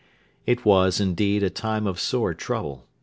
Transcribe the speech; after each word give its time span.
It 0.47 0.65
was, 0.65 0.99
indeed, 0.99 1.43
a 1.43 1.51
time 1.51 1.85
of 1.85 1.99
sore 1.99 2.33
trouble. 2.33 2.87